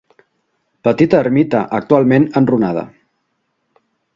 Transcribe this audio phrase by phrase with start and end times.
[0.87, 2.87] Petita ermita actualment enrunada.